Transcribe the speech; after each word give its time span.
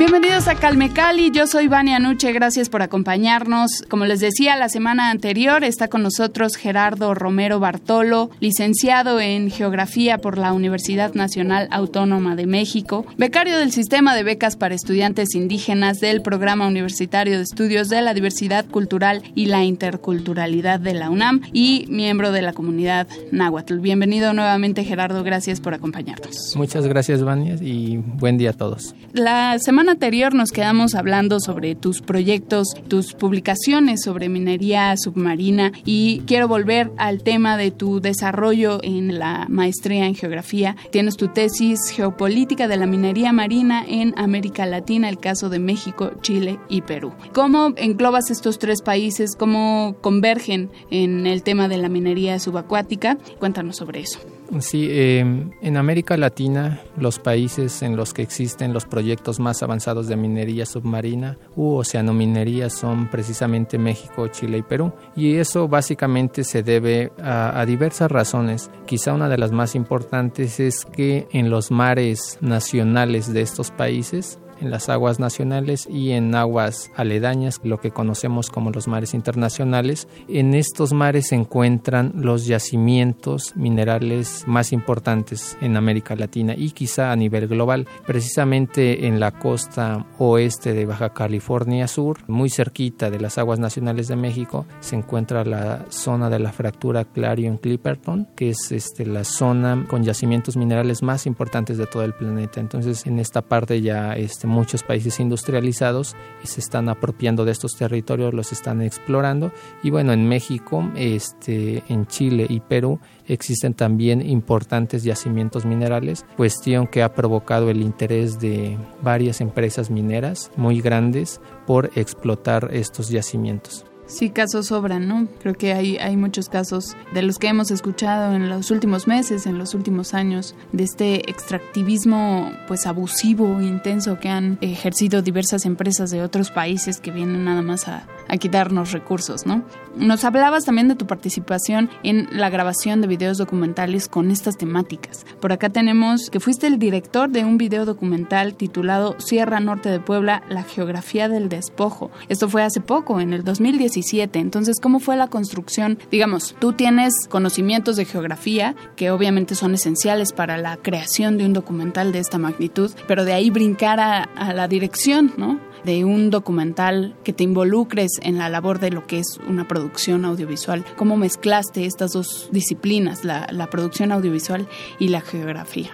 Bienvenidos 0.00 0.48
a 0.48 0.54
Calme 0.54 0.88
Cali, 0.94 1.30
yo 1.30 1.46
soy 1.46 1.68
Vania 1.68 1.98
Nuche, 1.98 2.32
gracias 2.32 2.70
por 2.70 2.80
acompañarnos. 2.80 3.84
Como 3.86 4.06
les 4.06 4.20
decía 4.20 4.56
la 4.56 4.70
semana 4.70 5.10
anterior, 5.10 5.62
está 5.62 5.88
con 5.88 6.02
nosotros 6.02 6.56
Gerardo 6.56 7.12
Romero 7.12 7.60
Bartolo, 7.60 8.30
licenciado 8.40 9.20
en 9.20 9.50
Geografía 9.50 10.16
por 10.16 10.38
la 10.38 10.54
Universidad 10.54 11.12
Nacional 11.12 11.68
Autónoma 11.70 12.34
de 12.34 12.46
México, 12.46 13.04
becario 13.18 13.58
del 13.58 13.72
Sistema 13.72 14.16
de 14.16 14.22
Becas 14.22 14.56
para 14.56 14.74
Estudiantes 14.74 15.34
Indígenas 15.34 16.00
del 16.00 16.22
Programa 16.22 16.66
Universitario 16.66 17.36
de 17.36 17.42
Estudios 17.42 17.90
de 17.90 18.00
la 18.00 18.14
Diversidad 18.14 18.64
Cultural 18.64 19.22
y 19.34 19.46
la 19.46 19.64
Interculturalidad 19.64 20.80
de 20.80 20.94
la 20.94 21.10
UNAM 21.10 21.42
y 21.52 21.84
miembro 21.90 22.32
de 22.32 22.40
la 22.40 22.54
comunidad 22.54 23.06
Náhuatl. 23.32 23.80
Bienvenido 23.80 24.32
nuevamente 24.32 24.82
Gerardo, 24.82 25.22
gracias 25.24 25.60
por 25.60 25.74
acompañarnos. 25.74 26.56
Muchas 26.56 26.86
gracias 26.86 27.22
Vania 27.22 27.56
y 27.60 27.98
buen 27.98 28.38
día 28.38 28.48
a 28.48 28.54
todos. 28.54 28.94
La 29.12 29.58
semana 29.58 29.89
anterior 29.90 30.34
nos 30.34 30.50
quedamos 30.50 30.94
hablando 30.94 31.40
sobre 31.40 31.74
tus 31.74 32.00
proyectos, 32.00 32.68
tus 32.88 33.12
publicaciones 33.14 34.02
sobre 34.02 34.28
minería 34.28 34.96
submarina 34.96 35.72
y 35.84 36.22
quiero 36.26 36.48
volver 36.48 36.90
al 36.96 37.22
tema 37.22 37.56
de 37.56 37.70
tu 37.70 38.00
desarrollo 38.00 38.80
en 38.82 39.18
la 39.18 39.46
maestría 39.48 40.06
en 40.06 40.14
geografía. 40.14 40.76
Tienes 40.90 41.16
tu 41.16 41.28
tesis 41.28 41.90
geopolítica 41.90 42.68
de 42.68 42.76
la 42.76 42.86
minería 42.86 43.32
marina 43.32 43.84
en 43.86 44.14
América 44.16 44.66
Latina, 44.66 45.08
el 45.08 45.18
caso 45.18 45.48
de 45.48 45.58
México, 45.58 46.12
Chile 46.22 46.58
y 46.68 46.82
Perú. 46.82 47.12
¿Cómo 47.32 47.72
englobas 47.76 48.30
estos 48.30 48.58
tres 48.58 48.82
países? 48.82 49.36
¿Cómo 49.36 49.96
convergen 50.00 50.70
en 50.90 51.26
el 51.26 51.42
tema 51.42 51.68
de 51.68 51.76
la 51.76 51.88
minería 51.88 52.38
subacuática? 52.38 53.18
Cuéntanos 53.38 53.76
sobre 53.76 54.00
eso. 54.00 54.39
Sí, 54.58 54.88
em, 54.90 55.50
en 55.62 55.76
América 55.76 56.16
Latina, 56.16 56.80
los 56.96 57.20
países 57.20 57.82
en 57.82 57.94
los 57.96 58.12
que 58.12 58.22
existen 58.22 58.72
los 58.72 58.84
proyectos 58.84 59.38
más 59.38 59.62
avanzados 59.62 60.08
de 60.08 60.16
minería 60.16 60.66
submarina 60.66 61.38
u 61.54 61.74
oceanominería 61.76 62.68
son 62.68 63.08
precisamente 63.08 63.78
México, 63.78 64.26
Chile 64.26 64.58
y 64.58 64.62
Perú. 64.62 64.92
Y 65.14 65.36
eso 65.36 65.68
básicamente 65.68 66.42
se 66.42 66.64
debe 66.64 67.12
a 67.22 67.64
diversas 67.64 68.10
razones. 68.10 68.70
Quizá 68.86 69.14
una 69.14 69.28
de 69.28 69.38
las 69.38 69.52
más 69.52 69.76
importantes 69.76 70.58
es 70.58 70.84
que 70.84 71.28
en 71.30 71.48
los 71.48 71.70
mares 71.70 72.38
nacionales 72.40 73.32
de 73.32 73.42
estos 73.42 73.70
países 73.70 74.40
en 74.60 74.70
las 74.70 74.88
aguas 74.88 75.18
nacionales 75.18 75.88
y 75.90 76.10
en 76.12 76.34
aguas 76.34 76.90
aledañas, 76.96 77.60
lo 77.64 77.80
que 77.80 77.90
conocemos 77.90 78.50
como 78.50 78.70
los 78.70 78.88
mares 78.88 79.14
internacionales. 79.14 80.08
En 80.28 80.54
estos 80.54 80.92
mares 80.92 81.28
se 81.28 81.34
encuentran 81.34 82.12
los 82.16 82.46
yacimientos 82.46 83.56
minerales 83.56 84.44
más 84.46 84.72
importantes 84.72 85.56
en 85.60 85.76
América 85.76 86.16
Latina 86.16 86.54
y 86.56 86.70
quizá 86.70 87.12
a 87.12 87.16
nivel 87.16 87.48
global. 87.48 87.86
Precisamente 88.06 89.06
en 89.06 89.20
la 89.20 89.32
costa 89.32 90.06
oeste 90.18 90.72
de 90.72 90.86
Baja 90.86 91.12
California 91.12 91.88
Sur, 91.88 92.18
muy 92.28 92.50
cerquita 92.50 93.10
de 93.10 93.20
las 93.20 93.38
aguas 93.38 93.58
nacionales 93.58 94.08
de 94.08 94.16
México, 94.16 94.66
se 94.80 94.96
encuentra 94.96 95.44
la 95.44 95.86
zona 95.88 96.30
de 96.30 96.38
la 96.38 96.52
fractura 96.52 97.04
Clarion-Clipperton, 97.04 98.28
que 98.36 98.50
es 98.50 98.72
este, 98.72 99.06
la 99.06 99.24
zona 99.24 99.86
con 99.88 100.04
yacimientos 100.04 100.56
minerales 100.56 101.02
más 101.02 101.26
importantes 101.26 101.78
de 101.78 101.86
todo 101.86 102.04
el 102.04 102.14
planeta. 102.14 102.60
Entonces, 102.60 103.06
en 103.06 103.18
esta 103.18 103.42
parte 103.42 103.80
ya 103.80 104.14
este, 104.14 104.46
muchos 104.50 104.82
países 104.82 105.20
industrializados 105.20 106.14
se 106.46 106.60
están 106.60 106.88
apropiando 106.88 107.44
de 107.44 107.52
estos 107.52 107.76
territorios, 107.76 108.34
los 108.34 108.52
están 108.52 108.82
explorando. 108.82 109.52
Y 109.82 109.90
bueno, 109.90 110.12
en 110.12 110.28
México, 110.28 110.90
este, 110.96 111.82
en 111.88 112.06
Chile 112.06 112.46
y 112.48 112.60
Perú 112.60 113.00
existen 113.26 113.74
también 113.74 114.20
importantes 114.26 115.04
yacimientos 115.04 115.64
minerales, 115.64 116.26
cuestión 116.36 116.86
que 116.86 117.02
ha 117.02 117.14
provocado 117.14 117.70
el 117.70 117.80
interés 117.80 118.40
de 118.40 118.76
varias 119.02 119.40
empresas 119.40 119.90
mineras 119.90 120.50
muy 120.56 120.80
grandes 120.80 121.40
por 121.66 121.90
explotar 121.94 122.68
estos 122.72 123.08
yacimientos. 123.08 123.89
Sí, 124.10 124.30
casos 124.30 124.66
sobran, 124.66 125.06
¿no? 125.06 125.28
Creo 125.40 125.54
que 125.54 125.72
hay, 125.72 125.96
hay 125.98 126.16
muchos 126.16 126.48
casos 126.48 126.96
de 127.14 127.22
los 127.22 127.38
que 127.38 127.46
hemos 127.46 127.70
escuchado 127.70 128.34
en 128.34 128.48
los 128.48 128.72
últimos 128.72 129.06
meses, 129.06 129.46
en 129.46 129.56
los 129.56 129.72
últimos 129.72 130.14
años, 130.14 130.56
de 130.72 130.82
este 130.82 131.30
extractivismo 131.30 132.50
pues 132.66 132.86
abusivo, 132.86 133.60
intenso 133.60 134.18
que 134.18 134.28
han 134.28 134.58
ejercido 134.62 135.22
diversas 135.22 135.64
empresas 135.64 136.10
de 136.10 136.22
otros 136.24 136.50
países 136.50 137.00
que 137.00 137.12
vienen 137.12 137.44
nada 137.44 137.62
más 137.62 137.86
a, 137.86 138.04
a 138.30 138.36
quitarnos 138.36 138.92
recursos, 138.92 139.44
¿no? 139.46 139.62
Nos 139.96 140.24
hablabas 140.24 140.64
también 140.64 140.88
de 140.88 140.94
tu 140.94 141.06
participación 141.06 141.90
en 142.02 142.28
la 142.32 142.48
grabación 142.48 143.00
de 143.00 143.08
videos 143.08 143.38
documentales 143.38 144.08
con 144.08 144.30
estas 144.30 144.56
temáticas. 144.56 145.26
Por 145.40 145.52
acá 145.52 145.68
tenemos 145.68 146.30
que 146.30 146.40
fuiste 146.40 146.66
el 146.66 146.78
director 146.78 147.28
de 147.28 147.44
un 147.44 147.58
video 147.58 147.84
documental 147.84 148.54
titulado 148.54 149.16
Sierra 149.18 149.60
Norte 149.60 149.90
de 149.90 150.00
Puebla, 150.00 150.42
la 150.48 150.62
geografía 150.62 151.28
del 151.28 151.48
despojo. 151.48 152.10
Esto 152.28 152.48
fue 152.48 152.62
hace 152.62 152.80
poco, 152.80 153.20
en 153.20 153.32
el 153.32 153.44
2017 153.44 154.38
entonces, 154.38 154.78
¿cómo 154.80 155.00
fue 155.00 155.16
la 155.16 155.28
construcción? 155.28 155.98
Digamos, 156.10 156.54
tú 156.58 156.72
tienes 156.72 157.12
conocimientos 157.28 157.96
de 157.96 158.04
geografía 158.04 158.74
que 158.96 159.10
obviamente 159.10 159.54
son 159.54 159.74
esenciales 159.74 160.32
para 160.32 160.56
la 160.56 160.76
creación 160.76 161.36
de 161.36 161.46
un 161.46 161.52
documental 161.52 162.12
de 162.12 162.20
esta 162.20 162.38
magnitud, 162.38 162.90
pero 163.08 163.24
de 163.24 163.32
ahí 163.32 163.50
brincar 163.50 163.98
a, 163.98 164.22
a 164.22 164.52
la 164.54 164.68
dirección, 164.68 165.32
¿no? 165.36 165.58
De 165.84 166.04
un 166.04 166.30
documental 166.30 167.16
que 167.24 167.32
te 167.32 167.44
involucres 167.44 168.12
en 168.22 168.38
la 168.38 168.48
labor 168.48 168.80
de 168.80 168.90
lo 168.90 169.06
que 169.06 169.18
es 169.18 169.38
una 169.48 169.66
producción 169.66 170.24
audiovisual. 170.24 170.84
¿Cómo 170.96 171.16
mezclaste 171.16 171.86
estas 171.86 172.12
dos 172.12 172.48
disciplinas, 172.52 173.24
la, 173.24 173.68
producción 173.70 174.12
audiovisual 174.12 174.68
y 174.98 175.08
la 175.08 175.20
geografía? 175.20 175.90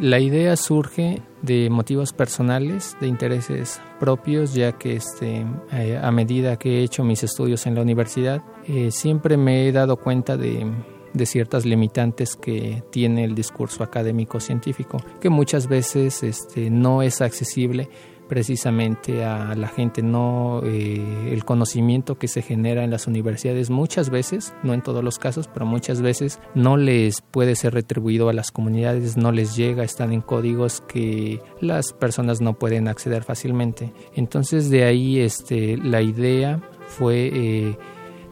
La 0.00 0.18
idea 0.18 0.56
surge 0.56 1.22
de 1.42 1.70
motivos 1.70 2.12
personales, 2.12 2.96
de 3.00 3.06
intereses 3.06 3.80
propios, 4.00 4.54
ya 4.54 4.72
que 4.72 4.96
este, 4.96 5.46
eh, 5.72 6.00
a 6.02 6.10
medida 6.10 6.58
que 6.58 6.80
he 6.80 6.82
hecho 6.82 7.04
mis 7.04 7.22
estudios 7.22 7.66
en 7.66 7.74
la 7.74 7.82
universidad, 7.82 8.42
eh, 8.66 8.90
siempre 8.90 9.36
me 9.36 9.68
he 9.68 9.72
dado 9.72 9.96
cuenta 9.96 10.36
de, 10.36 10.66
de 11.14 11.26
ciertas 11.26 11.64
limitantes 11.64 12.36
que 12.36 12.82
tiene 12.90 13.24
el 13.24 13.34
discurso 13.34 13.82
académico 13.82 14.40
científico, 14.40 14.98
que 15.20 15.30
muchas 15.30 15.68
veces 15.68 16.22
este, 16.22 16.70
no 16.70 17.02
es 17.02 17.20
accesible 17.22 17.88
precisamente 18.28 19.24
a 19.24 19.54
la 19.54 19.68
gente, 19.68 20.02
no 20.02 20.62
eh, 20.64 21.30
el 21.32 21.44
conocimiento 21.44 22.16
que 22.16 22.28
se 22.28 22.42
genera 22.42 22.84
en 22.84 22.90
las 22.90 23.06
universidades 23.06 23.70
muchas 23.70 24.10
veces, 24.10 24.54
no 24.62 24.74
en 24.74 24.82
todos 24.82 25.04
los 25.04 25.18
casos, 25.18 25.48
pero 25.48 25.66
muchas 25.66 26.00
veces 26.00 26.40
no 26.54 26.76
les 26.76 27.20
puede 27.20 27.56
ser 27.56 27.74
retribuido 27.74 28.28
a 28.28 28.32
las 28.32 28.50
comunidades, 28.50 29.16
no 29.16 29.32
les 29.32 29.56
llega, 29.56 29.84
están 29.84 30.12
en 30.12 30.20
códigos 30.20 30.80
que 30.80 31.40
las 31.60 31.92
personas 31.92 32.40
no 32.40 32.54
pueden 32.54 32.88
acceder 32.88 33.24
fácilmente. 33.24 33.92
Entonces 34.14 34.70
de 34.70 34.84
ahí 34.84 35.20
este, 35.20 35.76
la 35.76 36.02
idea 36.02 36.62
fue 36.86 37.30
eh, 37.32 37.78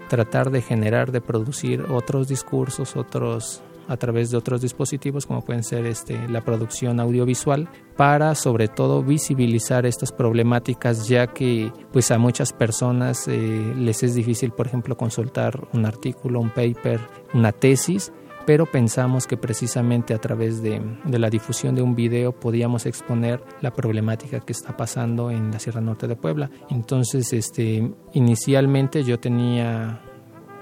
tratar 0.08 0.50
de 0.50 0.62
generar, 0.62 1.12
de 1.12 1.20
producir 1.20 1.82
otros 1.91 2.28
discursos, 2.28 2.97
otros 2.97 3.62
a 3.88 3.97
través 3.97 4.31
de 4.31 4.37
otros 4.37 4.62
dispositivos 4.62 5.26
como 5.26 5.44
pueden 5.44 5.62
ser 5.62 5.87
este, 5.87 6.28
la 6.28 6.44
producción 6.44 7.00
audiovisual 7.00 7.69
para 7.97 8.34
sobre 8.34 8.69
todo 8.69 9.03
visibilizar 9.03 9.87
estas 9.87 10.12
problemáticas 10.12 11.09
ya 11.09 11.26
que 11.26 11.72
pues 11.93 12.10
a 12.10 12.19
muchas 12.19 12.53
personas 12.53 13.28
eh, 13.28 13.75
les 13.76 14.03
es 14.03 14.15
difícil 14.15 14.53
por 14.53 14.66
ejemplo 14.66 14.97
consultar 14.97 15.69
un 15.72 15.87
artículo, 15.87 16.41
un 16.41 16.50
paper, 16.50 17.00
una 17.34 17.53
tesis 17.53 18.12
pero 18.47 18.66
pensamos 18.66 19.26
que 19.26 19.37
precisamente 19.37 20.14
a 20.14 20.19
través 20.19 20.62
de, 20.62 20.81
de, 21.05 21.19
la 21.19 21.31
difusión 21.31 21.75
de 21.75 21.82
un 21.82 21.94
video 21.94 22.32
podíamos 22.32 22.87
exponer 22.87 23.43
la 23.61 23.73
problemática 23.73 24.40
que 24.40 24.52
está 24.52 24.76
pasando 24.76 25.31
en 25.31 25.52
la 25.52 25.61
Sierra 25.61 25.81
Norte 25.81 26.08
de 26.08 26.17
Puebla. 26.17 26.50
Entonces, 26.69 27.32
este, 27.32 27.93
inicialmente 28.14 29.05
yo 29.05 29.20
tenía 29.20 30.02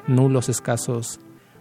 nulos 0.06 0.48
escasos 0.48 1.20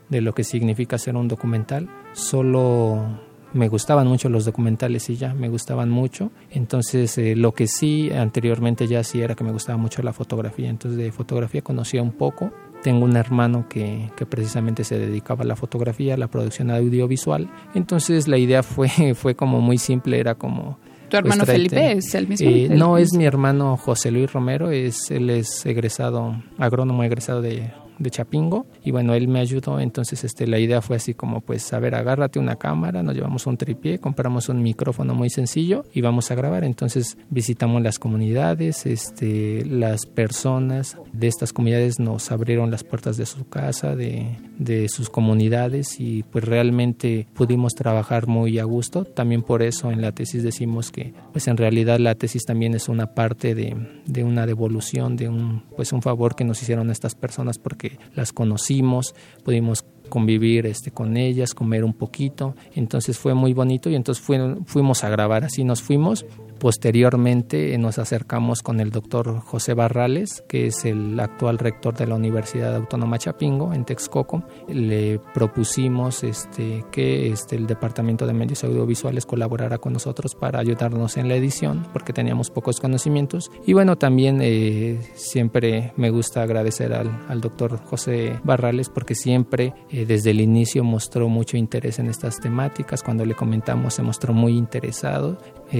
de 0.09 0.21
lo 0.21 0.33
que 0.33 0.43
significa 0.43 0.95
hacer 0.95 1.15
un 1.15 1.27
documental. 1.27 1.89
Solo 2.13 3.19
me 3.53 3.67
gustaban 3.67 4.07
mucho 4.07 4.29
los 4.29 4.45
documentales 4.45 5.09
y 5.09 5.15
ya, 5.15 5.33
me 5.33 5.49
gustaban 5.49 5.89
mucho. 5.89 6.31
Entonces, 6.51 7.17
eh, 7.17 7.35
lo 7.35 7.53
que 7.53 7.67
sí 7.67 8.11
anteriormente 8.11 8.87
ya 8.87 9.03
sí 9.03 9.21
era 9.21 9.35
que 9.35 9.43
me 9.43 9.51
gustaba 9.51 9.77
mucho 9.77 10.03
la 10.03 10.13
fotografía. 10.13 10.69
Entonces, 10.69 10.99
de 10.99 11.11
fotografía 11.11 11.61
conocía 11.61 12.01
un 12.01 12.11
poco. 12.11 12.51
Tengo 12.83 13.05
un 13.05 13.17
hermano 13.17 13.67
que, 13.67 14.11
que 14.15 14.25
precisamente 14.25 14.83
se 14.83 14.97
dedicaba 14.97 15.43
a 15.43 15.47
la 15.47 15.55
fotografía, 15.55 16.13
a 16.13 16.17
la 16.17 16.27
producción 16.27 16.71
audiovisual. 16.71 17.49
Entonces, 17.73 18.27
la 18.27 18.37
idea 18.37 18.63
fue, 18.63 18.89
fue 19.15 19.35
como 19.35 19.61
muy 19.61 19.77
simple, 19.77 20.19
era 20.19 20.35
como 20.35 20.77
¿Tu 21.09 21.17
hermano 21.17 21.43
pues, 21.43 21.57
Felipe 21.57 21.91
es 21.93 22.13
el 22.13 22.27
mismo? 22.27 22.49
Eh, 22.49 22.69
no, 22.69 22.97
es 22.97 23.13
mi 23.13 23.25
hermano 23.25 23.77
José 23.77 24.11
Luis 24.11 24.31
Romero, 24.31 24.69
es, 24.69 25.09
él 25.09 25.29
es 25.29 25.65
egresado, 25.65 26.35
agrónomo 26.57 27.03
egresado 27.03 27.41
de 27.41 27.71
de 27.99 28.09
Chapingo 28.09 28.65
y 28.83 28.91
bueno, 28.91 29.13
él 29.13 29.27
me 29.27 29.39
ayudó, 29.39 29.79
entonces 29.79 30.23
este, 30.23 30.47
la 30.47 30.57
idea 30.57 30.81
fue 30.81 30.95
así 30.95 31.13
como 31.13 31.41
pues, 31.41 31.71
a 31.73 31.79
ver, 31.79 31.95
agárrate 31.95 32.39
una 32.39 32.55
cámara, 32.55 33.03
nos 33.03 33.13
llevamos 33.13 33.45
un 33.45 33.57
tripié, 33.57 33.99
compramos 33.99 34.49
un 34.49 34.63
micrófono 34.63 35.13
muy 35.13 35.29
sencillo 35.29 35.85
y 35.93 36.01
vamos 36.01 36.31
a 36.31 36.35
grabar, 36.35 36.63
entonces 36.63 37.17
visitamos 37.29 37.81
las 37.81 37.99
comunidades, 37.99 38.85
este, 38.85 39.65
las 39.65 40.05
personas 40.05 40.97
de 41.11 41.27
estas 41.27 41.53
comunidades 41.53 41.99
nos 41.99 42.31
abrieron 42.31 42.71
las 42.71 42.83
puertas 42.83 43.17
de 43.17 43.25
su 43.25 43.47
casa, 43.47 43.95
de, 43.95 44.37
de 44.59 44.89
sus 44.89 45.09
comunidades 45.09 45.99
y 45.99 46.23
pues 46.23 46.43
realmente 46.43 47.27
pudimos 47.33 47.73
trabajar 47.73 48.27
muy 48.27 48.59
a 48.59 48.65
gusto, 48.65 49.05
también 49.05 49.41
por 49.41 49.63
eso 49.63 49.89
en 49.91 50.01
la 50.01 50.11
tesis 50.11 50.43
decimos 50.43 50.91
que 50.91 51.13
pues 51.31 51.47
en 51.47 51.57
realidad 51.57 51.97
la 51.99 52.13
tesis 52.13 52.43
también 52.45 52.75
es 52.75 52.89
una 52.89 53.15
parte 53.15 53.55
de, 53.55 53.75
de 54.05 54.23
una 54.23 54.45
devolución, 54.45 55.15
de 55.15 55.29
un, 55.29 55.63
pues 55.75 55.93
un 55.93 56.01
favor 56.01 56.35
que 56.35 56.43
nos 56.43 56.61
hicieron 56.61 56.91
estas 56.91 57.15
personas 57.15 57.57
porque 57.57 57.97
las 58.13 58.33
conocimos, 58.33 59.15
pudimos 59.43 59.85
convivir 60.09 60.65
este, 60.65 60.91
con 60.91 61.15
ellas, 61.15 61.53
comer 61.53 61.83
un 61.85 61.93
poquito. 61.93 62.55
Entonces 62.75 63.17
fue 63.17 63.33
muy 63.33 63.53
bonito 63.53 63.89
y 63.89 63.95
entonces 63.95 64.23
fuimos 64.65 65.03
a 65.03 65.09
grabar, 65.09 65.45
así 65.45 65.63
nos 65.63 65.81
fuimos 65.81 66.25
Posteriormente 66.59 67.77
nos 67.77 67.99
acercamos 67.99 68.61
con 68.61 68.81
el 68.81 68.91
doctor 68.91 69.39
José 69.39 69.73
Barrales, 69.73 70.43
que 70.47 70.67
es 70.67 70.83
el 70.83 71.17
actual 71.17 71.57
rector 71.57 71.95
de 71.95 72.05
la 72.05 72.15
Universidad 72.15 72.75
Autónoma 72.75 73.17
Chapingo 73.17 73.73
en 73.73 73.85
Texcoco. 73.85 74.43
Le 74.67 75.19
propusimos 75.33 76.23
este, 76.25 76.83
que 76.91 77.29
este, 77.29 77.55
el 77.55 77.65
Departamento 77.65 78.27
de 78.27 78.33
Medios 78.33 78.65
Audiovisuales 78.65 79.25
colaborara 79.25 79.77
con 79.77 79.93
nosotros 79.93 80.35
para 80.35 80.59
ayudarnos 80.59 81.15
en 81.15 81.29
la 81.29 81.35
edición, 81.35 81.87
porque 81.93 82.11
teníamos 82.11 82.49
pocos 82.49 82.81
conocimientos. 82.81 83.49
Y 83.65 83.71
bueno, 83.71 83.97
también 83.97 84.39
eh, 84.41 84.99
siempre 85.15 85.93
me 85.95 86.09
gusta 86.09 86.41
agradecer 86.43 86.93
al, 86.93 87.25
al, 87.29 87.39
doctor 87.39 87.79
José 87.85 88.37
Barrales, 88.43 88.89
porque 88.89 89.15
siempre 89.15 89.73
eh, 89.91 90.05
desde 90.05 90.31
el 90.31 90.41
inicio 90.41 90.83
mostró 90.83 91.29
mucho 91.29 91.55
interés 91.55 91.99
en 91.99 92.07
estas 92.07 92.37
temáticas. 92.41 93.01
Cuando 93.01 93.25
le 93.25 93.33
comentamos, 93.33 93.93
se 93.93 94.01
mostró 94.01 94.33
muy 94.33 94.57
interesado. 94.57 95.37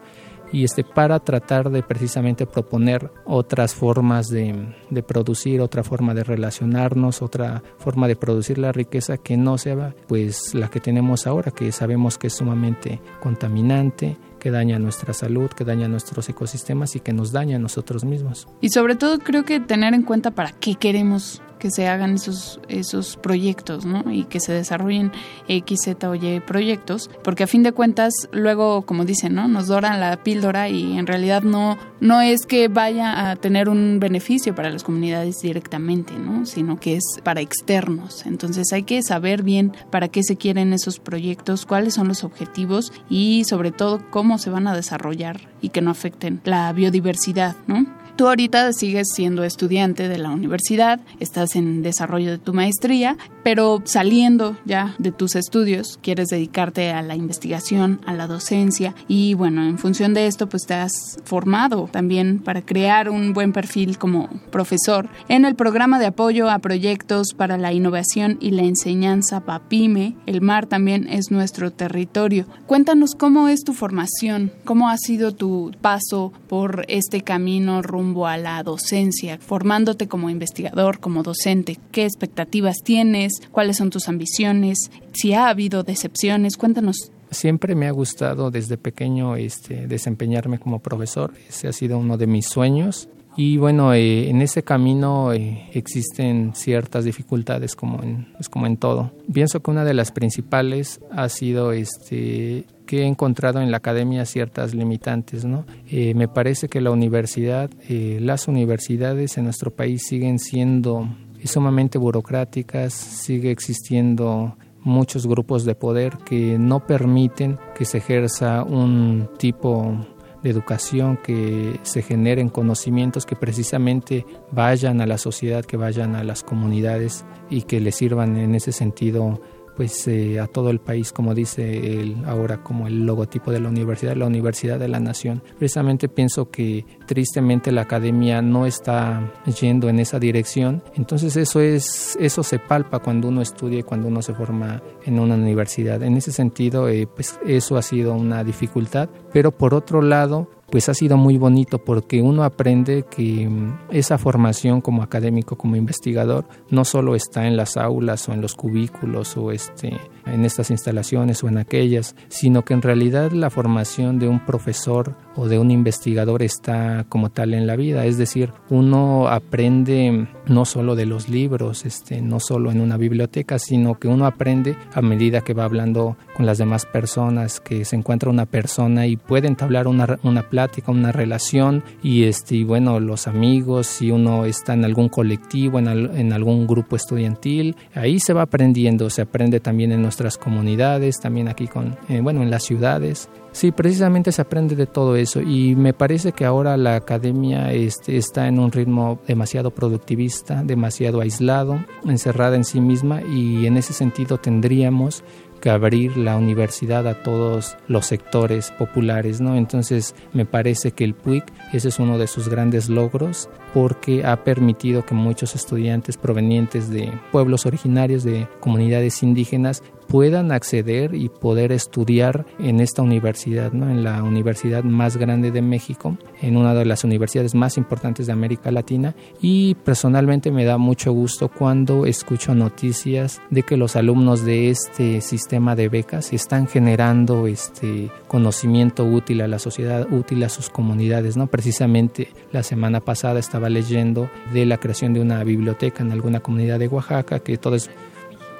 y 0.51 0.63
este 0.63 0.83
para 0.83 1.19
tratar 1.19 1.69
de 1.69 1.83
precisamente 1.83 2.47
proponer 2.47 3.11
otras 3.25 3.75
formas 3.75 4.29
de, 4.29 4.73
de, 4.89 5.03
producir, 5.03 5.61
otra 5.61 5.83
forma 5.83 6.15
de 6.15 6.23
relacionarnos, 6.23 7.21
otra 7.21 7.61
forma 7.77 8.07
de 8.07 8.15
producir 8.15 8.57
la 8.57 8.71
riqueza 8.71 9.17
que 9.17 9.37
no 9.37 9.59
sea 9.59 9.93
pues 10.07 10.55
la 10.55 10.69
que 10.69 10.79
tenemos 10.79 11.27
ahora, 11.27 11.51
que 11.51 11.71
sabemos 11.71 12.17
que 12.17 12.27
es 12.27 12.33
sumamente 12.33 13.01
contaminante, 13.19 14.17
que 14.39 14.51
daña 14.51 14.79
nuestra 14.79 15.13
salud, 15.13 15.49
que 15.49 15.63
daña 15.63 15.87
nuestros 15.87 16.29
ecosistemas 16.29 16.95
y 16.95 16.99
que 16.99 17.13
nos 17.13 17.31
daña 17.31 17.57
a 17.57 17.59
nosotros 17.59 18.05
mismos. 18.05 18.47
Y 18.61 18.69
sobre 18.69 18.95
todo 18.95 19.19
creo 19.19 19.43
que 19.45 19.59
tener 19.59 19.93
en 19.93 20.03
cuenta 20.03 20.31
para 20.31 20.51
qué 20.51 20.75
queremos 20.75 21.41
que 21.57 21.71
se 21.71 21.87
hagan 21.87 22.15
esos, 22.15 22.59
esos 22.67 23.17
proyectos, 23.17 23.85
¿no? 23.85 24.03
Y 24.11 24.25
que 24.25 24.39
se 24.39 24.53
desarrollen 24.53 25.11
X, 25.47 25.81
Z 25.83 26.09
o 26.09 26.15
Y 26.15 26.39
proyectos, 26.39 27.09
porque 27.23 27.43
a 27.43 27.47
fin 27.47 27.63
de 27.63 27.71
cuentas, 27.71 28.13
luego, 28.31 28.83
como 28.83 29.05
dicen, 29.05 29.35
¿no? 29.35 29.47
Nos 29.47 29.67
doran 29.67 29.99
la 29.99 30.23
píldora 30.23 30.69
y 30.69 30.97
en 30.97 31.07
realidad 31.07 31.43
no, 31.43 31.77
no 31.99 32.21
es 32.21 32.45
que 32.45 32.67
vaya 32.67 33.29
a 33.29 33.35
tener 33.35 33.69
un 33.69 33.99
beneficio 33.99 34.55
para 34.55 34.69
las 34.69 34.83
comunidades 34.83 35.39
directamente, 35.41 36.13
¿no? 36.13 36.45
Sino 36.45 36.79
que 36.79 36.95
es 36.95 37.03
para 37.23 37.41
externos. 37.41 38.25
Entonces 38.25 38.71
hay 38.73 38.83
que 38.83 39.01
saber 39.01 39.43
bien 39.43 39.73
para 39.91 40.07
qué 40.07 40.23
se 40.23 40.37
quieren 40.37 40.73
esos 40.73 40.99
proyectos, 40.99 41.65
cuáles 41.65 41.93
son 41.93 42.07
los 42.07 42.23
objetivos 42.23 42.91
y 43.09 43.43
sobre 43.45 43.71
todo 43.71 44.01
cómo 44.09 44.37
se 44.37 44.49
van 44.49 44.67
a 44.67 44.75
desarrollar 44.75 45.41
y 45.61 45.69
que 45.69 45.81
no 45.81 45.91
afecten 45.91 46.41
la 46.43 46.71
biodiversidad, 46.73 47.55
¿no? 47.67 47.85
Tú 48.17 48.27
ahorita 48.27 48.73
sigues 48.73 49.09
siendo 49.13 49.43
estudiante 49.43 50.09
de 50.09 50.17
la 50.17 50.31
universidad, 50.31 50.99
estás 51.19 51.55
en 51.55 51.83
desarrollo 51.83 52.31
de 52.31 52.39
tu 52.39 52.51
maestría, 52.51 53.15
pero 53.43 53.83
saliendo 53.85 54.57
ya 54.65 54.95
de 54.97 55.11
tus 55.11 55.35
estudios, 55.35 55.99
quieres 56.01 56.29
dedicarte 56.29 56.89
a 56.89 57.03
la 57.03 57.15
investigación, 57.15 58.01
a 58.07 58.15
la 58.15 58.25
docencia 58.25 58.95
y 59.07 59.35
bueno, 59.35 59.63
en 59.63 59.77
función 59.77 60.15
de 60.15 60.25
esto 60.25 60.49
pues 60.49 60.65
te 60.65 60.73
has 60.73 61.19
formado 61.25 61.89
también 61.91 62.39
para 62.39 62.63
crear 62.63 63.11
un 63.11 63.33
buen 63.33 63.53
perfil 63.53 63.99
como 63.99 64.29
profesor 64.49 65.09
en 65.29 65.45
el 65.45 65.53
programa 65.53 65.99
de 65.99 66.07
apoyo 66.07 66.49
a 66.49 66.57
proyectos 66.57 67.35
para 67.37 67.59
la 67.59 67.71
innovación 67.71 68.39
y 68.41 68.49
la 68.49 68.63
enseñanza 68.63 69.41
PAPIME. 69.41 70.15
El 70.25 70.41
mar 70.41 70.65
también 70.65 71.07
es 71.07 71.29
nuestro 71.29 71.69
territorio. 71.69 72.47
Cuéntanos 72.65 73.13
cómo 73.13 73.47
es 73.47 73.63
tu 73.63 73.73
formación, 73.73 74.51
cómo 74.65 74.89
ha 74.89 74.97
sido 74.97 75.35
tu 75.35 75.71
paso 75.81 76.33
por 76.47 76.83
este 76.87 77.21
camino 77.21 77.83
rumbo 77.83 78.06
a 78.15 78.37
la 78.37 78.63
docencia, 78.63 79.37
formándote 79.39 80.07
como 80.07 80.29
investigador, 80.29 80.99
como 80.99 81.23
docente? 81.23 81.77
¿Qué 81.91 82.05
expectativas 82.05 82.77
tienes? 82.83 83.33
¿Cuáles 83.51 83.77
son 83.77 83.89
tus 83.89 84.07
ambiciones? 84.07 84.91
Si 85.13 85.33
ha 85.33 85.49
habido 85.49 85.83
decepciones, 85.83 86.57
cuéntanos 86.57 87.11
Siempre 87.29 87.75
me 87.75 87.87
ha 87.87 87.91
gustado 87.91 88.51
desde 88.51 88.77
pequeño 88.77 89.35
este, 89.35 89.87
desempeñarme 89.87 90.59
como 90.59 90.79
profesor. 90.79 91.33
Ese 91.49 91.67
ha 91.67 91.73
sido 91.73 91.97
uno 91.97 92.17
de 92.17 92.25
mis 92.25 92.47
sueños. 92.47 93.09
Y 93.37 93.57
bueno, 93.57 93.93
eh, 93.93 94.29
en 94.29 94.41
ese 94.41 94.63
camino 94.63 95.31
eh, 95.31 95.69
existen 95.73 96.53
ciertas 96.55 97.05
dificultades 97.05 97.75
como 97.75 98.01
en, 98.03 98.27
pues 98.33 98.49
como 98.49 98.65
en 98.65 98.77
todo. 98.77 99.11
Pienso 99.31 99.61
que 99.61 99.71
una 99.71 99.85
de 99.85 99.93
las 99.93 100.11
principales 100.11 100.99
ha 101.11 101.29
sido 101.29 101.71
este, 101.71 102.65
que 102.87 103.03
he 103.03 103.05
encontrado 103.05 103.61
en 103.61 103.69
la 103.69 103.77
academia 103.77 104.25
ciertas 104.25 104.73
limitantes. 104.73 105.45
¿no? 105.45 105.65
Eh, 105.91 106.15
me 106.15 106.27
parece 106.27 106.67
que 106.69 106.81
la 106.81 106.89
universidad, 106.89 107.69
eh, 107.87 108.17
las 108.19 108.47
universidades 108.47 109.37
en 109.37 109.43
nuestro 109.43 109.69
país 109.69 110.07
siguen 110.07 110.39
siendo 110.39 111.07
sumamente 111.43 111.99
burocráticas, 111.99 112.93
sigue 112.93 113.51
existiendo 113.51 114.57
muchos 114.81 115.27
grupos 115.27 115.65
de 115.65 115.75
poder 115.75 116.17
que 116.25 116.57
no 116.57 116.87
permiten 116.87 117.59
que 117.75 117.85
se 117.85 117.99
ejerza 117.99 118.63
un 118.63 119.29
tipo 119.37 120.07
de 120.43 120.49
educación, 120.49 121.17
que 121.17 121.79
se 121.83 122.01
generen 122.01 122.49
conocimientos 122.49 123.25
que 123.25 123.35
precisamente 123.35 124.25
vayan 124.51 125.01
a 125.01 125.05
la 125.05 125.17
sociedad, 125.17 125.65
que 125.65 125.77
vayan 125.77 126.15
a 126.15 126.23
las 126.23 126.43
comunidades 126.43 127.25
y 127.49 127.63
que 127.63 127.79
les 127.79 127.95
sirvan 127.95 128.37
en 128.37 128.55
ese 128.55 128.71
sentido 128.71 129.39
pues 129.77 130.07
eh, 130.07 130.39
a 130.39 130.47
todo 130.47 130.71
el 130.71 130.79
país, 130.79 131.13
como 131.13 131.35
dice 131.35 132.01
el, 132.01 132.25
ahora 132.25 132.63
como 132.63 132.87
el 132.87 133.05
logotipo 133.05 133.51
de 133.51 133.59
la 133.59 133.69
universidad, 133.69 134.15
la 134.15 134.25
Universidad 134.25 134.79
de 134.79 134.87
la 134.87 134.99
Nación. 134.99 135.43
Precisamente 135.59 136.09
pienso 136.09 136.49
que 136.49 136.83
tristemente 137.07 137.71
la 137.71 137.81
academia 137.81 138.41
no 138.43 138.67
está 138.67 139.33
yendo 139.59 139.89
en 139.89 139.99
esa 139.99 140.19
dirección. 140.19 140.83
Entonces 140.93 141.35
eso 141.35 141.61
es 141.61 142.15
eso 142.19 142.43
se 142.43 142.59
palpa 142.59 142.99
cuando 142.99 143.29
uno 143.29 143.41
estudia 143.41 143.79
y 143.79 143.83
cuando 143.83 144.07
uno 144.07 144.21
se 144.21 144.35
forma 144.35 144.83
en 145.05 145.19
una 145.19 145.35
universidad. 145.35 146.03
En 146.03 146.15
ese 146.17 146.31
sentido, 146.31 146.89
eh, 146.89 147.07
pues 147.07 147.39
eso 147.45 147.77
ha 147.77 147.81
sido 147.81 148.13
una 148.13 148.43
dificultad. 148.43 149.09
Pero 149.33 149.51
por 149.51 149.73
otro 149.73 150.01
lado, 150.01 150.49
pues 150.69 150.89
ha 150.89 150.93
sido 150.93 151.15
muy 151.17 151.37
bonito 151.37 151.83
porque 151.83 152.21
uno 152.21 152.43
aprende 152.43 153.05
que 153.09 153.47
mm, 153.47 153.79
esa 153.91 154.17
formación 154.17 154.81
como 154.81 155.01
académico, 155.01 155.57
como 155.57 155.75
investigador, 155.75 156.45
no 156.69 156.83
solo 156.83 157.15
está 157.15 157.47
en 157.47 157.55
las 157.55 157.77
aulas 157.77 158.27
o 158.27 158.33
en 158.33 158.41
los 158.41 158.55
cubículos 158.55 159.37
o 159.37 159.51
este, 159.51 159.97
en 160.25 160.45
estas 160.45 160.69
instalaciones 160.69 161.43
o 161.43 161.47
en 161.47 161.57
aquellas, 161.57 162.15
sino 162.27 162.63
que 162.63 162.73
en 162.73 162.81
realidad 162.81 163.31
la 163.31 163.49
formación 163.49 164.19
de 164.19 164.27
un 164.27 164.45
profesor 164.45 165.15
o 165.35 165.47
de 165.47 165.57
un 165.57 165.71
investigador 165.71 166.43
está 166.43 166.96
como 167.05 167.29
tal 167.29 167.53
en 167.53 167.67
la 167.67 167.75
vida, 167.75 168.05
es 168.05 168.17
decir, 168.17 168.51
uno 168.69 169.27
aprende 169.27 170.27
no 170.47 170.65
solo 170.65 170.95
de 170.95 171.05
los 171.05 171.29
libros, 171.29 171.85
este, 171.85 172.21
no 172.21 172.39
solo 172.39 172.71
en 172.71 172.81
una 172.81 172.97
biblioteca, 172.97 173.59
sino 173.59 173.99
que 173.99 174.07
uno 174.07 174.25
aprende 174.25 174.75
a 174.93 175.01
medida 175.01 175.41
que 175.41 175.53
va 175.53 175.65
hablando 175.65 176.17
con 176.35 176.45
las 176.45 176.57
demás 176.57 176.85
personas, 176.85 177.59
que 177.59 177.85
se 177.85 177.95
encuentra 177.95 178.29
una 178.29 178.45
persona 178.45 179.07
y 179.07 179.17
puede 179.17 179.47
entablar 179.47 179.87
una, 179.87 180.19
una 180.23 180.43
plática, 180.43 180.91
una 180.91 181.11
relación 181.11 181.83
y, 182.01 182.23
este, 182.23 182.63
bueno, 182.63 182.99
los 182.99 183.27
amigos, 183.27 183.87
si 183.87 184.11
uno 184.11 184.45
está 184.45 184.73
en 184.73 184.85
algún 184.85 185.09
colectivo, 185.09 185.79
en, 185.79 185.87
en 185.87 186.33
algún 186.33 186.67
grupo 186.67 186.95
estudiantil, 186.95 187.75
ahí 187.93 188.19
se 188.19 188.33
va 188.33 188.43
aprendiendo, 188.43 189.09
se 189.09 189.21
aprende 189.21 189.59
también 189.59 189.91
en 189.91 190.01
nuestras 190.01 190.37
comunidades, 190.37 191.19
también 191.19 191.47
aquí 191.47 191.67
con, 191.67 191.97
eh, 192.09 192.21
bueno, 192.21 192.41
en 192.41 192.49
las 192.49 192.63
ciudades. 192.63 193.29
Sí, 193.57 193.71
precisamente 193.71 194.31
se 194.31 194.43
aprende 194.43 194.75
de 194.75 194.85
todo 194.85 195.15
eso 195.15 195.41
y 195.41 195.75
me 195.75 195.91
parece 195.91 196.31
que 196.31 196.45
ahora 196.45 196.77
la 196.77 196.93
academia 196.93 197.73
este, 197.73 198.15
está 198.15 198.47
en 198.47 198.59
un 198.59 198.71
ritmo 198.71 199.19
demasiado 199.25 199.71
productivista, 199.71 200.61
demasiado 200.63 201.21
aislado, 201.21 201.83
encerrada 202.05 202.55
en 202.55 202.63
sí 202.63 202.79
misma 202.79 203.23
y 203.23 203.65
en 203.65 203.77
ese 203.77 203.93
sentido 203.93 204.37
tendríamos 204.37 205.23
que 205.59 205.71
abrir 205.71 206.17
la 206.17 206.37
universidad 206.37 207.07
a 207.07 207.23
todos 207.23 207.77
los 207.87 208.05
sectores 208.05 208.69
populares, 208.69 209.41
¿no? 209.41 209.55
Entonces 209.55 210.13
me 210.33 210.45
parece 210.45 210.91
que 210.91 211.03
el 211.03 211.15
PUIC, 211.15 211.43
ese 211.73 211.87
es 211.87 211.97
uno 211.97 212.19
de 212.19 212.27
sus 212.27 212.49
grandes 212.49 212.89
logros 212.89 213.49
porque 213.73 214.23
ha 214.23 214.43
permitido 214.43 215.03
que 215.03 215.15
muchos 215.15 215.55
estudiantes 215.55 216.15
provenientes 216.15 216.91
de 216.91 217.11
pueblos 217.31 217.65
originarios, 217.65 218.23
de 218.23 218.47
comunidades 218.59 219.23
indígenas, 219.23 219.81
puedan 220.07 220.51
acceder 220.51 221.13
y 221.15 221.29
poder 221.29 221.71
estudiar 221.71 222.45
en 222.59 222.79
esta 222.79 223.01
universidad, 223.01 223.71
¿no? 223.73 223.89
en 223.89 224.03
la 224.03 224.23
universidad 224.23 224.83
más 224.83 225.17
grande 225.17 225.51
de 225.51 225.61
México, 225.61 226.17
en 226.41 226.57
una 226.57 226.73
de 226.73 226.85
las 226.85 227.03
universidades 227.03 227.55
más 227.55 227.77
importantes 227.77 228.27
de 228.27 228.33
América 228.33 228.71
Latina 228.71 229.15
y 229.41 229.75
personalmente 229.75 230.51
me 230.51 230.65
da 230.65 230.77
mucho 230.77 231.11
gusto 231.11 231.49
cuando 231.49 232.05
escucho 232.05 232.55
noticias 232.55 233.41
de 233.49 233.63
que 233.63 233.77
los 233.77 233.95
alumnos 233.95 234.45
de 234.45 234.69
este 234.69 235.21
sistema 235.21 235.75
de 235.75 235.89
becas 235.89 236.33
están 236.33 236.67
generando 236.67 237.47
este 237.47 238.09
conocimiento 238.27 239.03
útil 239.03 239.41
a 239.41 239.47
la 239.47 239.59
sociedad, 239.59 240.07
útil 240.11 240.43
a 240.43 240.49
sus 240.49 240.69
comunidades, 240.69 241.37
¿no? 241.37 241.47
Precisamente 241.47 242.29
la 242.51 242.63
semana 242.63 242.99
pasada 243.01 243.39
estaba 243.39 243.69
leyendo 243.69 244.29
de 244.53 244.65
la 244.65 244.77
creación 244.77 245.13
de 245.13 245.21
una 245.21 245.43
biblioteca 245.43 246.03
en 246.03 246.11
alguna 246.11 246.39
comunidad 246.39 246.79
de 246.79 246.87
Oaxaca 246.87 247.39
que 247.39 247.57
todo 247.57 247.75
es 247.75 247.89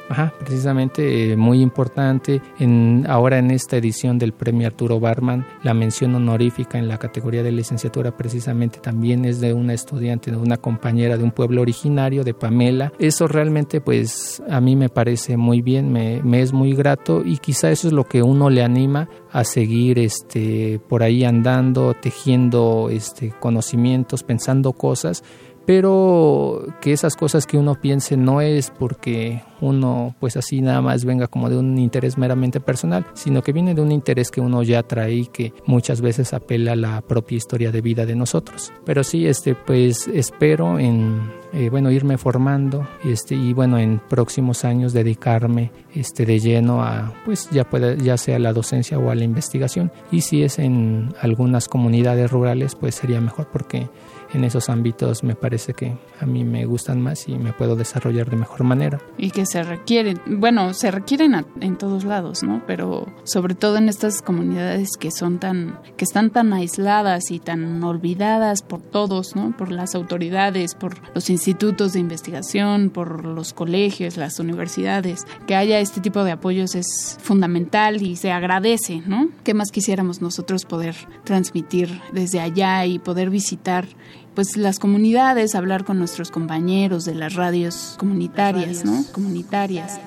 Ajá, 0.10 0.34
precisamente 0.40 1.32
eh, 1.32 1.38
muy 1.38 1.62
importante. 1.62 2.42
En, 2.60 3.06
ahora 3.10 3.40
en 3.40 3.52
esta 3.52 3.78
edición 3.78 4.18
del 4.18 4.32
premio 4.32 4.68
Arturo 4.68 5.00
Barman, 5.00 5.46
la 5.64 5.74
mención 5.74 6.16
honorífica 6.16 6.78
en 6.78 6.88
la 6.88 6.98
categoría 6.98 7.44
de 7.44 7.52
licenciatura 7.52 8.16
precisamente 8.16 8.80
también 8.80 9.26
es 9.26 9.42
de 9.42 9.54
una 9.54 9.74
estudiante, 9.74 10.32
de 10.32 10.38
una 10.38 10.58
compañera 10.58 11.18
de 11.18 11.24
un 11.24 11.32
pueblo 11.32 11.62
originario, 11.62 12.24
de 12.24 12.34
Pamela. 12.34 12.94
Eso 13.00 13.28
realmente 13.28 13.82
pues 13.82 14.42
a 14.50 14.62
mí 14.62 14.76
me 14.76 14.90
parece 14.90 15.36
muy 15.36 15.62
bien, 15.62 15.92
me, 15.92 16.22
me 16.24 16.42
es 16.42 16.54
muy 16.54 16.74
grato 16.74 17.24
y 17.26 17.38
quizá 17.38 17.72
eso 17.72 17.88
es 17.88 17.94
lo 17.94 18.06
que 18.06 18.24
uno 18.24 18.50
le 18.50 18.64
anima 18.64 19.10
a 19.32 19.44
seguir 19.44 20.00
este, 20.00 20.80
por 20.88 21.04
ahí 21.04 21.26
andando, 21.26 21.94
tejiendo 21.94 22.90
este, 22.90 23.34
conocimientos, 23.40 24.24
pensando 24.24 24.72
cosas 24.72 25.24
pero 25.68 26.66
que 26.80 26.94
esas 26.94 27.18
cosas 27.18 27.46
que 27.46 27.58
uno 27.58 27.76
piense 27.76 28.16
no 28.16 28.40
es 28.40 28.72
porque 28.72 29.44
uno 29.60 30.16
pues 30.18 30.38
así 30.38 30.62
nada 30.62 30.82
más 30.82 31.04
venga 31.04 31.28
como 31.28 31.50
de 31.50 31.58
un 31.58 31.78
interés 31.78 32.18
meramente 32.18 32.62
personal, 32.62 33.06
sino 33.14 33.44
que 33.44 33.52
viene 33.52 33.76
de 33.76 33.82
un 33.82 33.92
interés 33.92 34.32
que 34.32 34.40
uno 34.40 34.64
ya 34.64 34.82
trae 34.84 35.14
y 35.14 35.26
que 35.26 35.54
muchas 35.66 36.00
veces 36.00 36.34
apela 36.34 36.72
a 36.72 36.78
la 36.78 37.02
propia 37.02 37.36
historia 37.36 37.74
de 37.74 37.82
vida 37.82 38.06
de 38.06 38.16
nosotros. 38.16 38.72
Pero 38.86 39.04
sí, 39.04 39.28
este 39.28 39.56
pues 39.56 40.08
espero 40.08 40.80
en 40.80 41.30
eh, 41.52 41.70
bueno 41.70 41.92
irme 41.92 42.18
formando 42.18 42.88
este 43.04 43.36
y 43.36 43.52
bueno 43.52 43.78
en 43.78 44.00
próximos 44.00 44.64
años 44.64 44.94
dedicarme 44.94 45.72
este 45.94 46.26
de 46.26 46.40
lleno 46.40 46.82
a 46.82 47.14
pues 47.26 47.50
ya 47.52 47.70
pueda 47.70 47.96
ya 47.96 48.16
sea 48.16 48.40
la 48.40 48.54
docencia 48.54 49.00
o 49.00 49.10
a 49.10 49.16
la 49.16 49.26
investigación 49.26 49.92
y 50.12 50.22
si 50.22 50.44
es 50.44 50.60
en 50.60 51.14
algunas 51.22 51.68
comunidades 51.68 52.32
rurales 52.32 52.76
pues 52.76 52.96
sería 52.96 53.20
mejor 53.22 53.48
porque 53.52 53.90
en 54.34 54.44
esos 54.44 54.70
ámbitos 54.70 55.24
me 55.24 55.36
parece 55.36 55.74
que 55.74 55.98
a 56.20 56.26
mí 56.26 56.44
me 56.44 56.66
gustan 56.66 57.02
más 57.02 57.28
y 57.28 57.38
me 57.38 57.54
puedo 57.54 57.76
desarrollar 57.76 58.30
de 58.30 58.38
mejor 58.38 58.64
manera. 58.64 59.00
Y 59.18 59.32
que 59.32 59.46
se 59.46 59.64
requieren, 59.64 60.22
bueno, 60.28 60.74
se 60.74 60.92
requieren 60.92 61.46
en 61.62 61.78
todos 61.78 62.04
lados, 62.04 62.44
¿no? 62.44 62.64
Pero 62.66 63.08
sobre 63.24 63.56
todo 63.56 63.78
en 63.78 63.90
estas 63.90 64.22
comunidades 64.22 64.98
que 64.98 65.12
son 65.12 65.40
tan, 65.40 65.80
que 65.98 66.06
están 66.06 66.30
tan 66.32 66.54
aisladas 66.54 67.32
y 67.32 67.40
tan 67.40 67.84
olvidadas 67.84 68.62
por 68.62 68.82
todos, 68.82 69.36
¿no? 69.36 69.56
Por 69.56 69.72
las 69.72 69.96
autoridades, 69.96 70.76
por 70.76 70.96
los 71.14 71.30
institutos 71.30 71.94
de 71.94 72.00
investigación, 72.00 72.90
por 72.90 73.26
los 73.26 73.54
colegios, 73.54 74.18
las 74.18 74.40
universidades, 74.40 75.26
que 75.46 75.56
haya 75.56 75.80
este 75.80 76.02
tipo 76.02 76.24
de 76.24 76.32
apoyos 76.32 76.76
es 76.76 77.18
fundamental 77.22 78.02
y 78.02 78.16
se 78.16 78.32
agradece, 78.32 79.02
¿no? 79.06 79.30
¿Qué 79.44 79.54
más 79.54 79.72
quisiéramos 79.72 80.22
nosotros 80.22 80.66
poder 80.66 80.96
transmitir 81.24 82.02
desde 82.12 82.40
allá 82.40 82.86
y 82.86 83.00
poder 83.00 83.30
visitar 83.30 83.88
pues 84.38 84.56
las 84.56 84.78
comunidades, 84.78 85.56
hablar 85.56 85.84
con 85.84 85.98
nuestros 85.98 86.30
compañeros 86.30 87.06
de 87.06 87.16
las 87.16 87.34
radios 87.34 87.96
comunitarias, 87.98 88.86
¿no? 88.86 89.04
Comunitarias. 89.12 90.00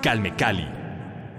Calme 0.00 0.36
Cali 0.36 0.79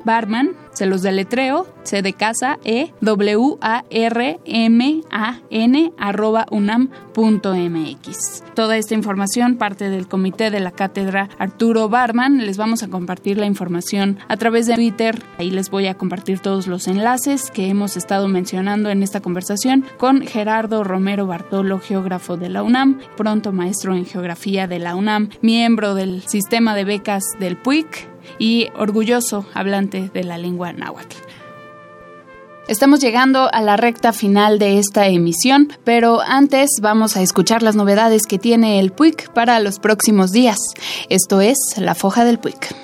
Se 0.77 0.85
los 0.85 1.01
deletreo, 1.01 1.65
C 1.81 2.03
de 2.03 2.13
casa, 2.13 2.59
E, 2.63 2.93
W, 3.01 3.57
A, 3.61 3.83
R, 3.89 4.39
M, 4.45 5.01
A, 5.09 5.39
N, 5.49 5.91
arroba 5.97 6.45
unam.mx. 6.51 8.43
Toda 8.53 8.77
esta 8.77 8.93
información 8.93 9.55
parte 9.55 9.89
del 9.89 10.07
comité 10.07 10.51
de 10.51 10.59
la 10.59 10.69
cátedra 10.69 11.29
Arturo 11.39 11.89
Barman. 11.89 12.45
Les 12.45 12.57
vamos 12.57 12.83
a 12.83 12.89
compartir 12.89 13.39
la 13.39 13.47
información 13.47 14.19
a 14.27 14.37
través 14.37 14.67
de 14.67 14.75
Twitter. 14.75 15.19
Ahí 15.39 15.49
les 15.49 15.71
voy 15.71 15.87
a 15.87 15.95
compartir 15.95 16.41
todos 16.41 16.67
los 16.67 16.87
enlaces 16.87 17.49
que 17.49 17.69
hemos 17.69 17.97
estado 17.97 18.27
mencionando 18.27 18.91
en 18.91 19.01
esta 19.01 19.19
conversación 19.19 19.83
con 19.97 20.21
Gerardo 20.21 20.83
Romero 20.83 21.25
Bartolo, 21.25 21.79
geógrafo 21.79 22.37
de 22.37 22.49
la 22.49 22.61
UNAM, 22.61 22.99
pronto 23.15 23.51
maestro 23.51 23.95
en 23.95 24.05
geografía 24.05 24.67
de 24.67 24.77
la 24.77 24.95
UNAM, 24.95 25.29
miembro 25.41 25.95
del 25.95 26.21
sistema 26.21 26.75
de 26.75 26.85
becas 26.85 27.23
del 27.39 27.57
PUIC 27.57 28.15
y 28.39 28.69
orgulloso 28.75 29.45
hablante 29.53 30.09
de 30.13 30.23
la 30.23 30.37
lengua 30.37 30.73
náhuatl. 30.73 31.17
Estamos 32.67 32.99
llegando 32.99 33.49
a 33.53 33.61
la 33.61 33.77
recta 33.77 34.11
final 34.11 34.59
de 34.59 34.77
esta 34.77 35.07
emisión, 35.07 35.71
pero 35.85 36.19
antes 36.19 36.69
vamos 36.81 37.15
a 37.15 37.21
escuchar 37.21 37.63
las 37.63 37.77
novedades 37.77 38.23
que 38.27 38.39
tiene 38.39 38.79
el 38.81 38.91
PUIC 38.91 39.31
para 39.31 39.61
los 39.61 39.79
próximos 39.79 40.33
días. 40.33 40.57
Esto 41.07 41.39
es 41.39 41.57
La 41.77 41.95
Foja 41.95 42.25
del 42.25 42.39
PUIC. 42.39 42.75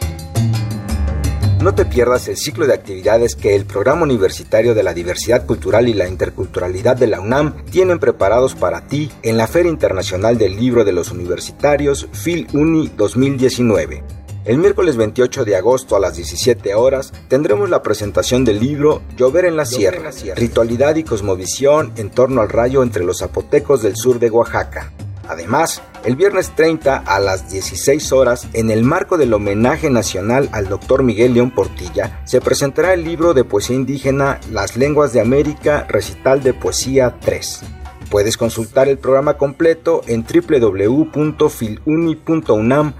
No 1.61 1.75
te 1.75 1.83
pierdas 1.85 2.29
el 2.29 2.37
ciclo 2.37 2.65
de 2.65 2.73
actividades 2.73 3.35
que 3.35 3.55
el 3.55 3.65
Programa 3.65 4.03
Universitario 4.03 4.73
de 4.73 4.83
la 4.83 4.93
Diversidad 4.93 5.45
Cultural 5.45 5.89
y 5.89 5.93
la 5.93 6.07
Interculturalidad 6.07 6.95
de 6.95 7.07
la 7.07 7.19
UNAM 7.19 7.65
tienen 7.65 7.99
preparados 7.99 8.55
para 8.55 8.87
ti 8.87 9.11
en 9.21 9.37
la 9.37 9.47
Feria 9.47 9.69
Internacional 9.69 10.37
del 10.37 10.55
Libro 10.55 10.85
de 10.85 10.93
los 10.93 11.11
Universitarios 11.11 12.07
FIL 12.13 12.47
Uni 12.53 12.89
2019 12.95 14.22
el 14.45 14.57
miércoles 14.57 14.97
28 14.97 15.45
de 15.45 15.55
agosto 15.55 15.95
a 15.95 15.99
las 15.99 16.17
17 16.17 16.75
horas 16.75 17.13
tendremos 17.29 17.69
la 17.69 17.81
presentación 17.81 18.43
del 18.43 18.59
libro 18.59 19.01
Llover 19.15 19.45
en 19.45 19.55
la 19.55 19.65
Sierra, 19.65 20.11
Ritualidad 20.35 20.95
y 20.95 21.03
Cosmovisión 21.03 21.93
en 21.95 22.09
torno 22.09 22.41
al 22.41 22.49
rayo 22.49 22.83
entre 22.83 23.05
los 23.05 23.19
zapotecos 23.19 23.81
del 23.81 23.95
sur 23.95 24.19
de 24.19 24.29
Oaxaca. 24.29 24.91
Además, 25.29 25.81
el 26.03 26.17
viernes 26.17 26.53
30 26.53 26.97
a 26.97 27.19
las 27.21 27.49
16 27.49 28.11
horas, 28.11 28.49
en 28.51 28.69
el 28.69 28.83
marco 28.83 29.17
del 29.17 29.33
homenaje 29.33 29.89
nacional 29.89 30.49
al 30.51 30.67
doctor 30.67 31.03
Miguel 31.03 31.33
León 31.33 31.51
Portilla, 31.51 32.19
se 32.25 32.41
presentará 32.41 32.93
el 32.93 33.05
libro 33.05 33.33
de 33.33 33.45
poesía 33.45 33.77
indígena 33.77 34.41
Las 34.51 34.75
lenguas 34.75 35.13
de 35.13 35.21
América, 35.21 35.85
recital 35.87 36.43
de 36.43 36.53
poesía 36.53 37.15
3. 37.21 37.61
Puedes 38.09 38.35
consultar 38.35 38.89
el 38.89 38.97
programa 38.97 39.37
completo 39.37 40.01
en 40.07 40.25
www.filuni.unam 40.25 42.93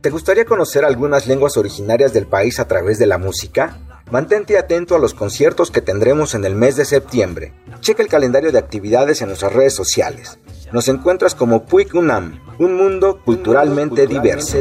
¿Te 0.01 0.09
gustaría 0.09 0.45
conocer 0.45 0.83
algunas 0.85 1.27
lenguas 1.27 1.57
originarias 1.57 2.13
del 2.13 2.25
país 2.25 2.59
a 2.59 2.67
través 2.67 2.97
de 2.99 3.05
la 3.05 3.17
música? 3.17 3.77
Mantente 4.11 4.57
atento 4.57 4.95
a 4.95 4.99
los 4.99 5.13
conciertos 5.13 5.71
que 5.71 5.81
tendremos 5.81 6.33
en 6.33 6.45
el 6.45 6.55
mes 6.55 6.77
de 6.77 6.85
septiembre. 6.85 7.51
Checa 7.81 8.03
el 8.03 8.09
calendario 8.09 8.51
de 8.51 8.59
actividades 8.59 9.21
en 9.21 9.27
nuestras 9.27 9.53
redes 9.53 9.75
sociales. 9.75 10.39
Nos 10.71 10.87
encuentras 10.87 11.33
como 11.33 11.65
Puig 11.65 11.95
UNAM, 11.95 12.39
un 12.59 12.75
mundo 12.75 13.21
culturalmente 13.25 14.05
diverso. 14.05 14.57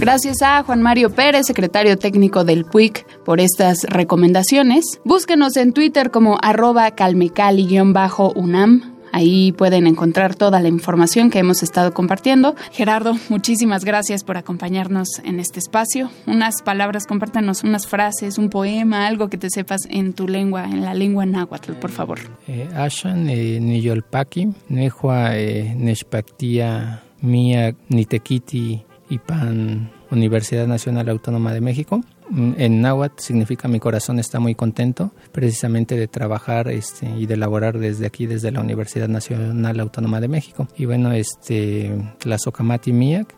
Gracias 0.00 0.42
a 0.42 0.64
Juan 0.64 0.82
Mario 0.82 1.10
Pérez, 1.10 1.46
secretario 1.46 1.96
técnico 1.98 2.42
del 2.42 2.64
PUIC, 2.64 3.06
por 3.22 3.38
estas 3.38 3.84
recomendaciones. 3.84 5.00
Búsquenos 5.04 5.56
en 5.56 5.72
Twitter 5.72 6.10
como 6.10 6.38
arroba 6.42 6.90
calmecali-unam 6.92 8.89
Ahí 9.12 9.52
pueden 9.52 9.86
encontrar 9.86 10.34
toda 10.34 10.60
la 10.60 10.68
información 10.68 11.30
que 11.30 11.38
hemos 11.38 11.62
estado 11.62 11.92
compartiendo. 11.92 12.54
Gerardo, 12.72 13.16
muchísimas 13.28 13.84
gracias 13.84 14.24
por 14.24 14.36
acompañarnos 14.36 15.20
en 15.24 15.40
este 15.40 15.58
espacio. 15.58 16.10
Unas 16.26 16.62
palabras, 16.62 17.06
compártanos 17.06 17.64
unas 17.64 17.86
frases, 17.86 18.38
un 18.38 18.50
poema, 18.50 19.06
algo 19.06 19.28
que 19.28 19.38
te 19.38 19.50
sepas 19.50 19.82
en 19.88 20.12
tu 20.12 20.28
lengua, 20.28 20.64
en 20.64 20.82
la 20.82 20.94
lengua 20.94 21.26
náhuatl, 21.26 21.72
por 21.72 21.90
favor. 21.90 22.18
Eh, 22.46 22.68
Ashan, 22.74 23.24
Niyolpaki, 23.24 24.48
Nejua, 24.68 25.36
eh, 25.36 25.74
Neshpaktia, 25.76 27.02
Mia, 27.20 27.74
Nitequiti, 27.88 28.82
Ipan, 29.10 29.90
Universidad 30.10 30.66
Nacional 30.66 31.08
Autónoma 31.08 31.52
de 31.52 31.60
México. 31.60 32.00
Mm, 32.30 32.52
en 32.58 32.80
náhuatl 32.80 33.20
significa 33.20 33.66
mi 33.66 33.80
corazón 33.80 34.18
está 34.18 34.38
muy 34.38 34.54
contento, 34.54 35.12
precisamente 35.32 35.96
de 35.96 36.06
trabajar 36.06 36.68
este, 36.68 37.10
y 37.10 37.26
de 37.26 37.34
elaborar 37.34 37.78
desde 37.78 38.06
aquí, 38.06 38.26
desde 38.26 38.52
la 38.52 38.60
Universidad 38.60 39.08
Nacional 39.08 39.80
Autónoma 39.80 40.20
de 40.20 40.28
México. 40.28 40.68
Y 40.76 40.84
bueno, 40.86 41.12
este, 41.12 41.92
la 42.24 42.38
Socamati 42.38 42.92
Miak, 42.92 43.34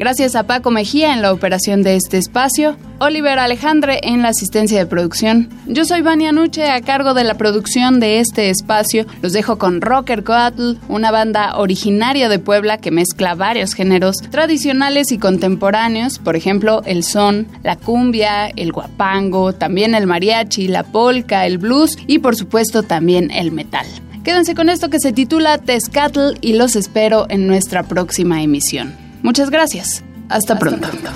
Gracias 0.00 0.34
a 0.34 0.44
Paco 0.44 0.70
Mejía 0.70 1.12
en 1.12 1.20
la 1.20 1.30
operación 1.30 1.82
de 1.82 1.94
este 1.94 2.16
espacio, 2.16 2.74
Oliver 3.00 3.38
Alejandre 3.38 4.00
en 4.02 4.22
la 4.22 4.28
asistencia 4.28 4.78
de 4.78 4.86
producción. 4.86 5.50
Yo 5.66 5.84
soy 5.84 6.00
Vania 6.00 6.32
Nuche 6.32 6.70
a 6.70 6.80
cargo 6.80 7.12
de 7.12 7.22
la 7.22 7.34
producción 7.34 8.00
de 8.00 8.18
este 8.18 8.48
espacio. 8.48 9.04
Los 9.20 9.34
dejo 9.34 9.58
con 9.58 9.82
Rocker 9.82 10.24
Coatl, 10.24 10.76
una 10.88 11.10
banda 11.10 11.58
originaria 11.58 12.30
de 12.30 12.38
Puebla 12.38 12.78
que 12.78 12.90
mezcla 12.90 13.34
varios 13.34 13.74
géneros 13.74 14.16
tradicionales 14.30 15.12
y 15.12 15.18
contemporáneos, 15.18 16.18
por 16.18 16.34
ejemplo, 16.34 16.80
el 16.86 17.04
son, 17.04 17.46
la 17.62 17.76
cumbia, 17.76 18.46
el 18.46 18.72
guapango, 18.72 19.52
también 19.52 19.94
el 19.94 20.06
mariachi, 20.06 20.66
la 20.68 20.82
polka, 20.82 21.44
el 21.44 21.58
blues 21.58 21.98
y 22.06 22.20
por 22.20 22.36
supuesto 22.36 22.82
también 22.84 23.30
el 23.30 23.52
metal. 23.52 23.84
Quédense 24.24 24.54
con 24.54 24.70
esto 24.70 24.88
que 24.88 24.98
se 24.98 25.12
titula 25.12 25.58
Tezcatl 25.58 26.38
y 26.40 26.54
los 26.54 26.74
espero 26.74 27.26
en 27.28 27.46
nuestra 27.46 27.82
próxima 27.82 28.42
emisión. 28.42 29.09
Muchas 29.22 29.50
gracias. 29.50 30.02
Hasta, 30.28 30.58
pronto. 30.58 30.88
pronto. 30.88 31.10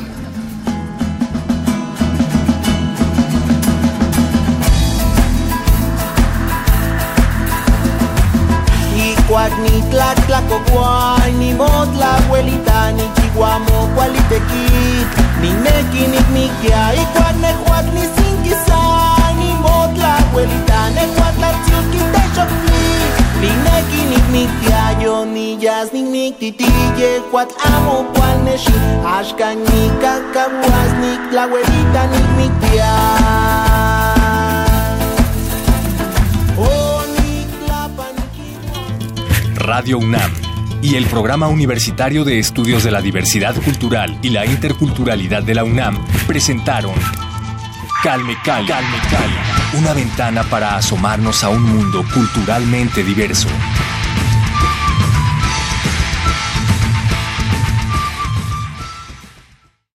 ni 9.62 9.82
tlac 9.90 10.18
ni 11.38 11.54
motla 11.54 12.16
abuelita, 12.16 12.92
ni 12.92 13.02
chihuamo, 13.14 13.90
cualitequi, 13.94 15.06
ni 15.40 15.50
neki, 15.64 16.06
ni 16.12 16.20
miquia, 16.32 16.94
y 16.94 17.04
cuac 17.12 17.34
nehuac, 17.40 17.86
ni 17.94 18.02
sinquisa, 18.14 18.80
ni 19.38 19.52
motla 19.64 20.18
abuelita, 20.18 20.90
nehuac 20.90 21.38
la 21.40 21.50
tziuki, 21.64 21.98
te 22.12 22.22
Radio 39.54 39.98
UNAM 39.98 40.32
y 40.82 40.96
el 40.96 41.06
Programa 41.06 41.46
Universitario 41.46 42.24
de 42.24 42.40
Estudios 42.40 42.82
de 42.82 42.90
la 42.90 43.00
Diversidad 43.00 43.54
Cultural 43.62 44.18
y 44.20 44.30
la 44.30 44.44
Interculturalidad 44.46 45.44
de 45.44 45.54
la 45.54 45.62
UNAM 45.62 46.04
presentaron 46.26 46.94
Calme 48.02 48.36
Cali. 48.44 48.66
Calme 48.66 48.98
Cali 49.10 49.54
una 49.78 49.92
ventana 49.92 50.44
para 50.44 50.76
asomarnos 50.76 51.42
a 51.42 51.48
un 51.48 51.62
mundo 51.62 52.04
culturalmente 52.14 53.02
diverso. 53.02 53.48